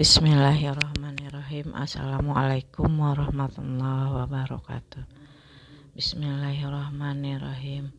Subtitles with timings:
[0.00, 1.76] Bismillahirrahmanirrahim.
[1.76, 5.04] Assalamualaikum warahmatullahi wabarakatuh.
[5.92, 7.92] Bismillahirrahmanirrahim.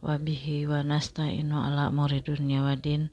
[0.00, 3.12] Wabihi wa nasta'inu ala muridunya wadin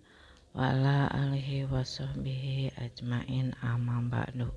[0.55, 3.59] Wa ala alihi wa sahbihi ajmain.
[3.59, 4.47] Amma ba'du.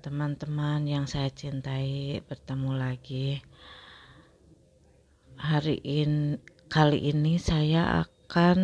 [0.00, 3.44] Teman-teman yang saya cintai bertemu lagi.
[5.36, 6.40] Hari ini
[6.72, 8.60] kali ini saya akan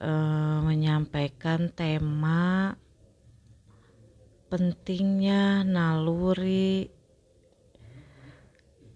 [0.00, 2.74] uh, menyampaikan tema
[4.46, 6.88] pentingnya naluri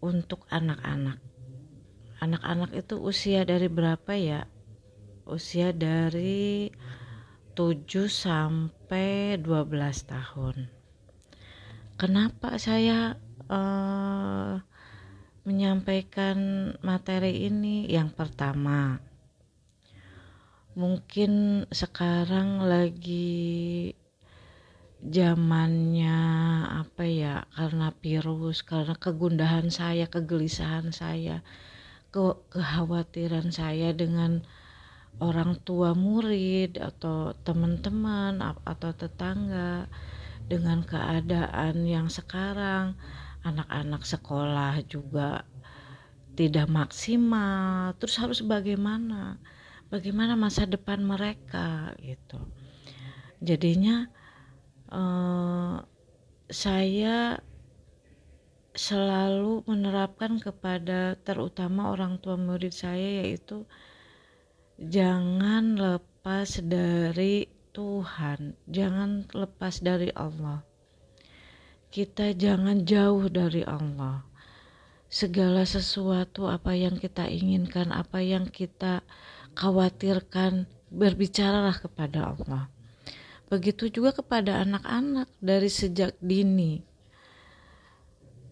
[0.01, 1.21] untuk anak-anak.
[2.21, 4.45] Anak-anak itu usia dari berapa ya?
[5.25, 6.69] Usia dari
[7.57, 10.57] 7 sampai 12 tahun.
[12.01, 13.21] Kenapa saya
[13.53, 14.57] uh,
[15.45, 17.85] menyampaikan materi ini?
[17.89, 18.97] Yang pertama,
[20.79, 23.95] mungkin sekarang lagi
[25.01, 26.21] zamannya
[26.85, 31.41] apa ya karena virus karena kegundahan saya kegelisahan saya
[32.13, 34.45] ke kekhawatiran saya dengan
[35.19, 39.91] orang tua murid atau teman-teman atau tetangga
[40.47, 42.99] dengan keadaan yang sekarang
[43.47, 45.47] anak-anak sekolah juga
[46.35, 47.95] tidak maksimal.
[47.99, 49.39] Terus harus bagaimana
[49.91, 52.39] bagaimana masa depan mereka gitu
[53.43, 54.09] jadinya
[54.89, 55.83] uh,
[56.51, 57.43] saya
[58.75, 63.67] selalu menerapkan kepada terutama orang tua murid saya yaitu
[64.79, 70.67] jangan lepas dari Tuhan, jangan lepas dari Allah.
[71.91, 74.27] Kita jangan jauh dari Allah.
[75.11, 79.03] Segala sesuatu apa yang kita inginkan, apa yang kita
[79.55, 82.65] khawatirkan, berbicaralah kepada Allah.
[83.51, 86.83] Begitu juga kepada anak-anak dari sejak dini.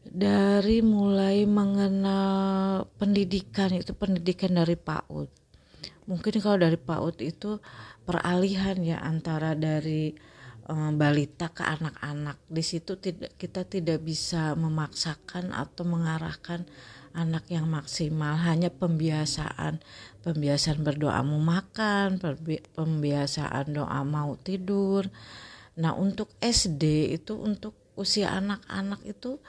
[0.09, 5.28] Dari mulai mengenal pendidikan itu pendidikan dari PAUD.
[6.09, 7.61] Mungkin kalau dari PAUD itu
[8.09, 10.17] peralihan ya antara dari
[10.67, 12.41] um, balita ke anak-anak.
[12.49, 12.97] Di situ
[13.37, 16.65] kita tidak bisa memaksakan atau mengarahkan
[17.19, 19.83] anak yang maksimal hanya pembiasaan
[20.23, 22.23] pembiasaan berdoa mau makan
[22.79, 25.11] pembiasaan doa mau tidur.
[25.75, 29.43] Nah untuk SD itu untuk usia anak-anak itu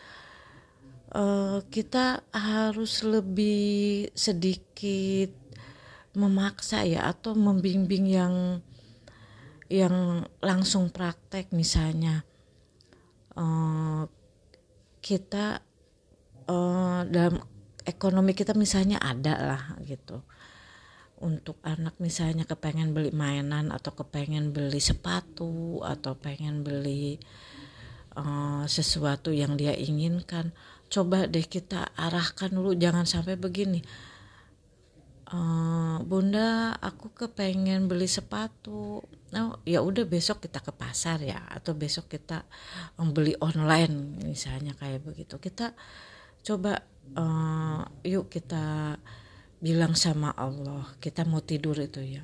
[1.13, 5.29] uh, kita harus lebih sedikit
[6.18, 8.35] memaksa ya atau membimbing yang
[9.69, 12.25] yang langsung praktek misalnya.
[13.38, 14.09] Uh,
[15.00, 15.62] kita
[16.50, 17.40] uh, dalam
[17.89, 20.22] ekonomi kita misalnya ada lah gitu.
[21.19, 27.19] Untuk anak misalnya kepengen beli mainan atau kepengen beli sepatu atau pengen beli
[28.16, 30.55] uh, sesuatu yang dia inginkan
[30.89, 32.72] coba deh kita arahkan dulu.
[32.73, 33.83] Jangan sampai begini.
[35.29, 39.05] Uh, bunda aku kepengen beli sepatu.
[39.35, 42.49] Oh ya udah besok kita ke pasar ya atau besok kita
[43.13, 45.38] beli online misalnya kayak begitu.
[45.38, 45.78] Kita
[46.44, 46.81] coba
[47.16, 48.95] uh, yuk kita
[49.59, 50.88] bilang sama Allah.
[50.97, 52.23] Kita mau tidur itu ya.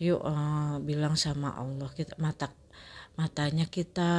[0.00, 1.88] Yuk uh, bilang sama Allah.
[1.92, 2.50] Kita mata
[3.14, 4.10] matanya kita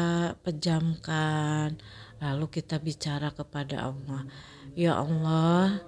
[0.45, 1.77] pejamkan.
[2.22, 4.23] Lalu kita bicara kepada Allah.
[4.77, 5.81] Ya Allah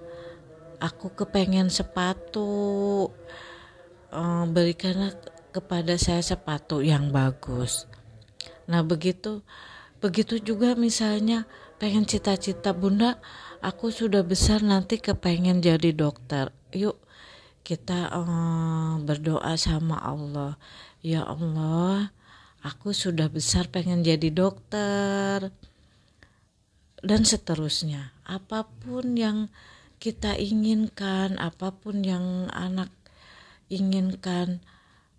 [0.82, 3.08] aku kepengen sepatu.
[4.06, 5.12] Uh, berikanlah
[5.50, 7.88] kepada saya sepatu yang bagus.
[8.68, 9.40] Nah begitu
[9.98, 13.20] begitu juga misalnya pengen cita-cita bunda.
[13.64, 16.52] Aku sudah besar nanti kepengen jadi dokter.
[16.72, 16.96] Yuk
[17.66, 20.54] kita uh, berdoa sama Allah.
[21.02, 22.14] Ya Allah
[22.62, 25.50] aku sudah besar pengen jadi dokter.
[27.04, 28.16] Dan seterusnya.
[28.24, 29.52] Apa pun yang
[29.96, 32.92] kita inginkan apa pun yang anak
[33.72, 34.62] inginkan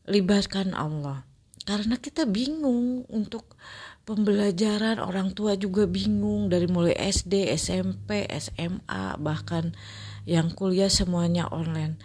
[0.08, 1.27] libatkan Allah
[1.68, 3.60] karena kita bingung untuk
[4.08, 9.76] pembelajaran orang tua juga bingung dari mulai SD, SMP, SMA bahkan
[10.24, 12.00] yang kuliah semuanya online.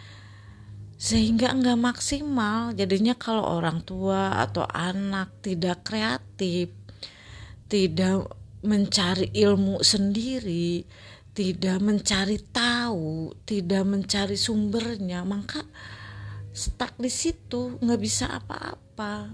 [0.98, 6.74] Sehingga enggak maksimal jadinya kalau orang tua atau anak tidak kreatif
[7.70, 8.34] tidak
[8.66, 10.86] mencari ilmu sendiri
[11.32, 15.64] tidak mencari tahu tidak mencari sumbernya maka
[16.52, 19.32] stuck di situ nggak bisa apa-apa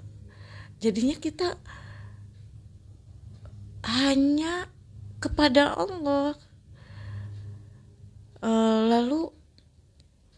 [0.79, 1.59] jadinya kita
[3.87, 4.71] hanya
[5.19, 6.39] kepada Allah
[8.39, 8.51] e,
[8.87, 9.35] lalu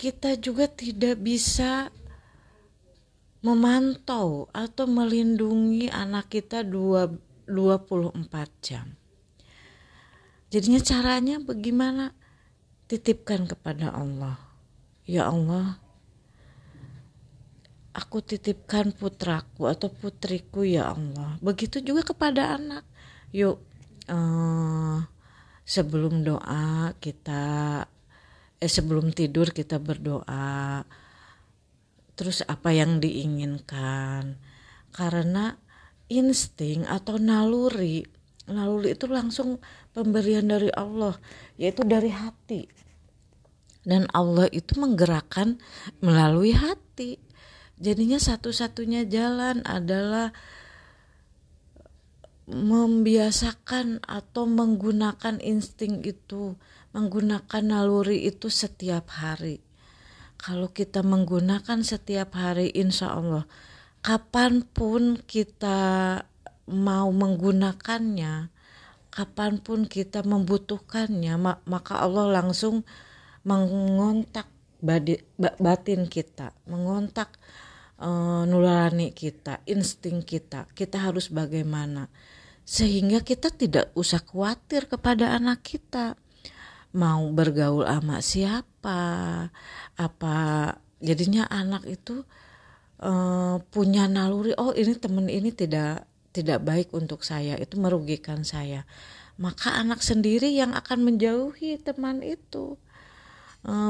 [0.00, 1.92] kita juga tidak bisa
[3.40, 8.96] memantau atau melindungi anak kita 2, 24 jam.
[10.52, 12.12] Jadinya caranya bagaimana?
[12.90, 14.36] Titipkan kepada Allah.
[15.06, 15.78] Ya Allah,
[17.94, 21.38] aku titipkan putraku atau putriku ya Allah.
[21.42, 22.84] Begitu juga kepada anak.
[23.34, 23.58] Yuk,
[24.10, 24.98] uh,
[25.66, 27.82] sebelum doa kita,
[28.60, 30.84] eh sebelum tidur kita berdoa
[32.20, 34.36] terus apa yang diinginkan
[34.92, 35.56] karena
[36.12, 38.04] insting atau naluri
[38.44, 39.56] naluri itu langsung
[39.96, 41.16] pemberian dari Allah
[41.56, 42.68] yaitu dari hati
[43.88, 45.56] dan Allah itu menggerakkan
[46.04, 47.16] melalui hati
[47.80, 50.36] jadinya satu-satunya jalan adalah
[52.50, 56.58] membiasakan atau menggunakan insting itu
[56.92, 59.62] menggunakan naluri itu setiap hari.
[60.36, 63.44] Kalau kita menggunakan setiap hari insya Allah
[64.00, 65.78] kapan pun kita
[66.72, 68.48] mau menggunakannya
[69.12, 71.36] kapan pun kita membutuhkannya
[71.68, 72.88] maka Allah langsung
[73.44, 74.48] mengontak
[75.60, 77.36] batin kita mengontak
[78.00, 82.08] uh, nurani kita insting kita kita harus bagaimana?
[82.64, 86.14] Sehingga kita tidak usah khawatir kepada anak kita.
[86.90, 89.00] Mau bergaul sama siapa?
[89.94, 90.36] Apa
[90.98, 92.26] jadinya anak itu
[93.02, 98.86] uh, punya naluri oh ini temen ini tidak tidak baik untuk saya itu merugikan saya.
[99.40, 102.76] Maka anak sendiri yang akan menjauhi teman itu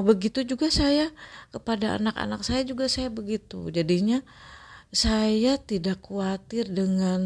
[0.02, 1.14] begitu juga saya
[1.55, 3.70] kepada anak-anak saya juga saya begitu.
[3.70, 4.22] Jadinya
[4.90, 7.22] saya tidak khawatir dengan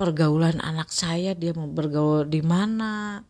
[0.00, 3.22] pergaulan anak saya dia mau bergaul di mana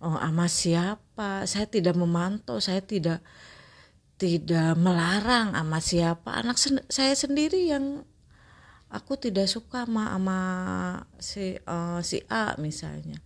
[0.00, 1.44] oh, sama siapa.
[1.44, 3.20] Saya tidak memantau saya tidak
[4.16, 6.30] tidak melarang sama siapa.
[6.40, 8.08] Anak sen saya sendiri yang
[8.88, 10.38] aku tidak suka sama sama
[11.20, 13.20] si uh, si A misalnya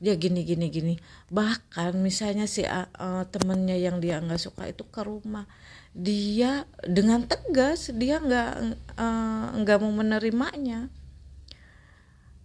[0.00, 0.94] dia gini gini gini.
[1.28, 2.88] Bahkan misalnya si uh,
[3.28, 5.44] temennya yang dia nggak suka itu ke rumah.
[5.92, 8.50] Dia dengan tegas dia nggak
[8.96, 10.88] uh, nggak mau menerimanya.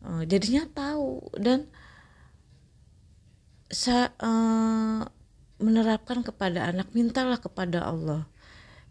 [0.03, 1.23] Uh, jadinya tahu.
[1.39, 1.71] Dan
[3.71, 5.07] sa uh,
[5.63, 8.27] menerapkan kepada anak mintalah kepada Allah.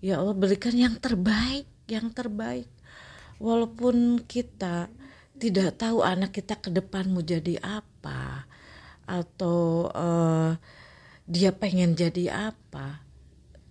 [0.01, 2.73] Ya Allah berikan yang terbaik yang terbaik.
[3.37, 4.89] Walaupun kita
[5.37, 8.54] tidak tahu anak kita ke depan mau jadi apa
[9.05, 10.56] atau uh,
[11.25, 13.05] dia pengen jadi apa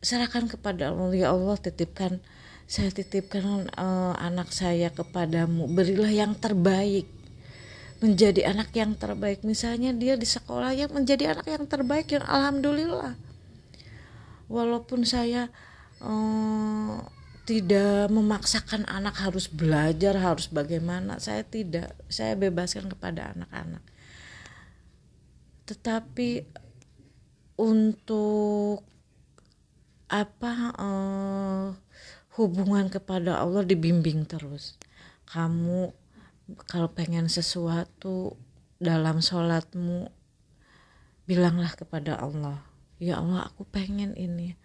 [0.04, 1.12] serahkan kepada Allah.
[1.16, 2.20] Ya Allah titipkan
[2.68, 5.70] saya titipkan uh, anak saya kepadamu.
[5.72, 7.08] Berilah yang terbaik.
[8.04, 9.48] Menjadi anak yang terbaik.
[9.48, 13.16] Misalnya dia di sekolah yang menjadi anak yang terbaik yang alhamdulillah.
[14.52, 15.48] Walaupun saya
[16.04, 17.00] uh,
[17.44, 23.84] tidak memaksakan anak harus belajar harus bagaimana saya tidak saya bebaskan kepada anak-anak
[25.64, 26.44] tetapi
[27.58, 28.84] untuk
[30.12, 31.68] apa uh,
[32.38, 34.78] hubungan kepada Allah dibimbing terus.
[35.30, 35.90] Kamu
[36.68, 38.36] kalau pengen sesuatu
[38.78, 40.12] dalam sholatmu
[41.24, 42.60] bilanglah kepada Allah
[43.00, 44.56] ya Allah aku pengen ini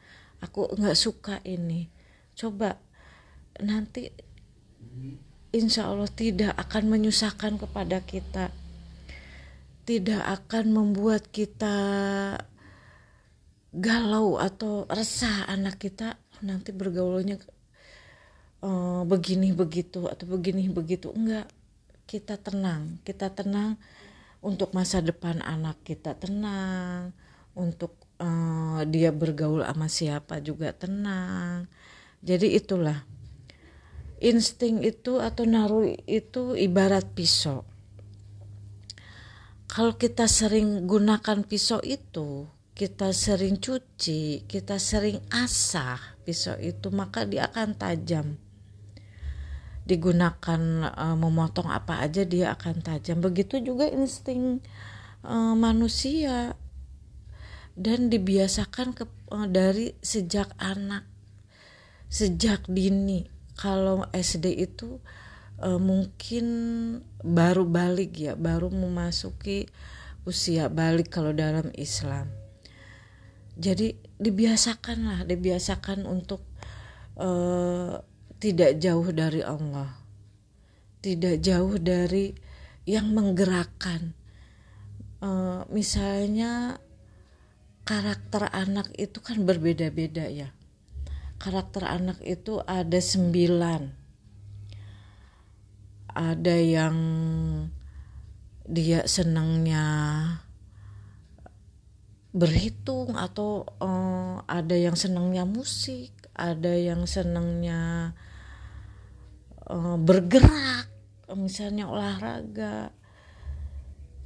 [0.43, 1.91] aku nggak suka ini.
[2.39, 2.79] Coba
[3.59, 4.11] nanti
[5.51, 8.55] insya Allah tidak akan menyusahkan kepada kita
[9.89, 11.73] tidak akan membuat kita
[13.73, 17.41] galau atau resah anak kita nanti bergaulnya
[18.61, 21.09] uh, begini begitu atau begini begitu.
[21.17, 21.49] Enggak
[22.05, 23.01] kita tenang.
[23.01, 23.81] Kita tenang
[24.45, 27.17] untuk masa depan anak kita tenang
[27.57, 31.65] untuk uh, dia bergaul sama siapa juga tenang.
[32.21, 33.09] Jadi itulah.
[34.21, 37.65] Insting itu atau naruh itu ibarat pisau
[39.69, 47.25] kalau kita sering gunakan pisau itu kita sering cuci kita sering asah pisau itu maka
[47.25, 48.37] dia akan tajam.
[49.89, 50.61] Digunakan
[50.93, 53.25] uh, memotong apa aja dia akan tajam.
[53.25, 54.61] Begitu juga insting
[55.25, 56.53] uh, manusia.
[57.73, 61.09] Dan dibiasakan ke, uh, dari sejak anak
[62.13, 63.25] sejak dini.
[63.57, 65.01] Kalau SD itu
[65.63, 66.47] uh, mungkin
[67.23, 69.71] baru balik ya baru memasuki
[70.27, 72.31] usia balik kalau dalam Islam
[73.59, 76.47] jadi dibiasakan lah dibiasakan untuk
[77.19, 77.99] uh,
[78.39, 79.99] tidak jauh dari Allah,
[81.03, 82.39] tidak jauh dari
[82.87, 84.15] yang menggerakkan.
[85.19, 86.79] Uh, misalnya
[87.83, 90.55] karakter anak itu kan berbeda-beda ya.
[91.39, 93.95] karakter anak itu ada sembilan
[96.19, 96.97] ada yang
[98.67, 99.87] dia senangnya
[102.35, 108.13] berhitung atau uh, ada yang senangnya musik, ada yang senangnya
[109.71, 110.91] uh, bergerak,
[111.39, 112.91] misalnya olahraga.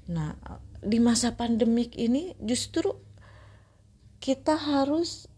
[0.08, 0.34] Nah,
[0.82, 2.90] di masa pandemik ini justru
[4.18, 5.30] kita harus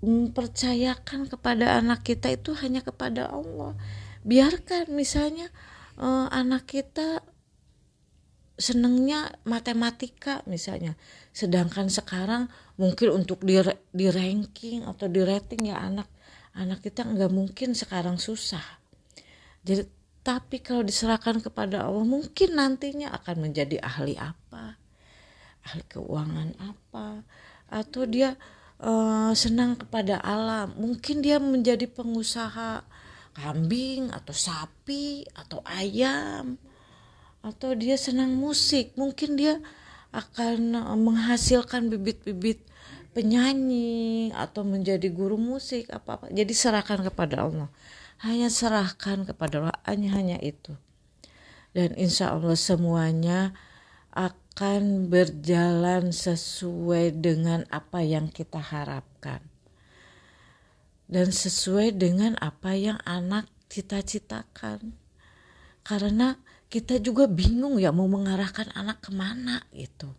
[0.00, 3.76] mempercayakan kepada anak kita itu hanya kepada Allah.
[4.20, 5.48] Biarkan misalnya
[5.96, 7.24] uh, anak kita
[8.60, 10.94] senengnya matematika misalnya.
[11.32, 13.56] Sedangkan sekarang mungkin untuk di,
[13.96, 16.06] di ranking atau di rating ya anak
[16.52, 18.62] anak kita nggak mungkin sekarang susah.
[19.64, 19.88] Jadi
[20.20, 24.76] tapi kalau diserahkan kepada Allah mungkin nantinya akan menjadi ahli apa
[25.64, 27.24] ahli keuangan apa
[27.72, 28.36] atau dia
[28.84, 30.76] uh, senang kepada alam.
[30.76, 32.84] Mungkin dia menjadi pengusaha
[33.40, 36.60] kambing atau sapi atau ayam
[37.40, 38.92] atau dia senang musik.
[39.00, 39.56] Mungkin dia
[40.12, 42.60] akan eh, menghasilkan bibit-bibit
[43.10, 47.68] penyanyi atau menjadi guru musik apa apa jadi serahkan kepada Allah.
[48.20, 50.76] Hanya serahkan kepada Allah hanya hanya itu.
[51.72, 53.56] Dan insya Allah semuanya
[54.12, 59.49] akan berjalan sesuai dengan apa yang kita harapkan
[61.10, 64.94] dan sesuai dengan apa yang anak cita-citakan.
[65.82, 66.38] Karena
[66.70, 70.14] kita juga bingung ya mau mengarahkan anak ke mana gitu.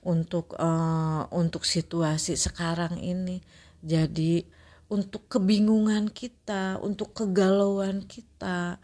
[0.00, 3.44] Untuk uh, untuk situasi sekarang ini.
[3.84, 4.40] Jadi
[4.88, 8.82] untuk kebingungan kita untuk kegalauan kita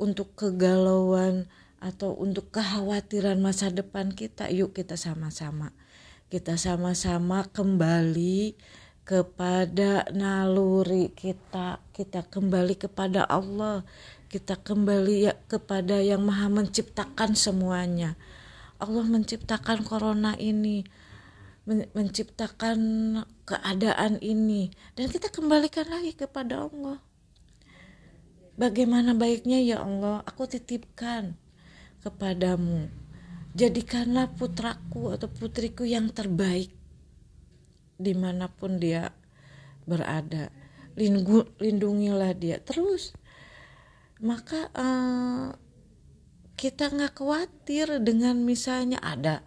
[0.00, 1.46] untuk kegalauan
[1.78, 5.74] atau untuk kekhawatiran masa depan kita yuk kita sama-sama.
[6.32, 8.56] Kita sama-sama kembali
[9.04, 11.80] kepada naluri kita.
[11.92, 13.84] Kita kembali kepada Allah.
[14.32, 18.16] Kita kembali ya kepada yang maha menciptakan semuanya.
[18.82, 20.82] Allah menciptakan corona ini
[21.68, 22.78] menciptakan
[23.48, 24.68] keadaan ini.
[24.92, 27.00] Dan kita kembalikan lagi kepada Allah.
[28.54, 29.58] Bagaimana baiknya?
[29.64, 31.34] Ya Allah aku titipkan
[32.04, 32.92] kepadamu.
[33.56, 36.83] Jadikanlah putraku atau putriku yang terbaik
[37.98, 39.12] di mana pun dia
[39.84, 40.50] berada.
[40.96, 43.14] Lindungilah dia terus.
[44.22, 45.50] Maka uh,
[46.54, 49.42] kita nggak khawatir dengan misalnya ada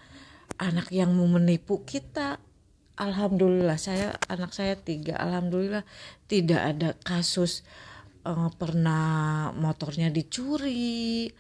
[0.60, 2.38] anak yang mau menipu kita.
[2.98, 5.16] Alhamdulillah saya anak saya tiga.
[5.18, 5.86] Alhamdulillah
[6.28, 7.64] tidak ada kasus
[8.28, 11.32] uh, pernah motornya dicuri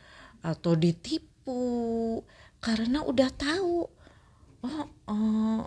[0.41, 2.23] atau ditipu.
[2.57, 3.85] Karena udah tahu
[4.65, 5.61] oh uh,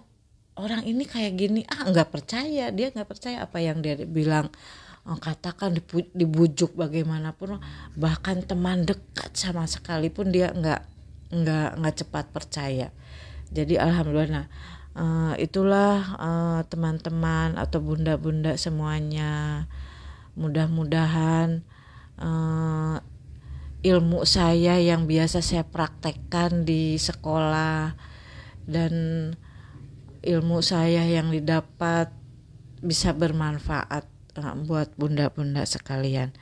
[0.59, 3.45] orang ini kayak gini ah nggak percaya dia nggak percaya.
[3.45, 4.50] Apa yang dia bilang
[5.09, 5.73] Oh, katakan
[6.12, 7.57] dibujuk bagaimanapun
[7.97, 10.85] bahkan teman dekat sama sekalipun dia nggak
[11.33, 12.92] nggak nggak cepat percaya.
[13.49, 14.45] Jadi alhamdulillah
[14.92, 19.64] nah, itulah uh, teman-teman atau bunda-bunda semuanya.
[20.37, 21.64] Mudah-mudahan
[22.21, 23.00] uh,
[23.80, 27.97] ilmu saya yang biasa saya praktekkan di sekolah
[28.69, 28.92] dan
[30.20, 32.12] ilmu saya yang didapat
[32.80, 34.08] bisa bermanfaat
[34.64, 36.32] buat bunda-bunda sekalian.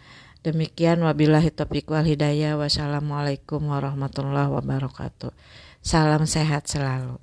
[0.47, 2.55] Demikian wabillahi taufiq wal hidayah.
[2.55, 5.35] Wassalamualaikum warahmatullahi wabarakatuh.
[5.83, 7.19] Salam sehat selalu.